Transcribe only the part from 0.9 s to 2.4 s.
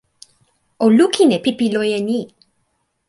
lukin e pipi loje ni.